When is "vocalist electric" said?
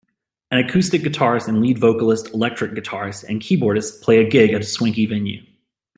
1.77-2.71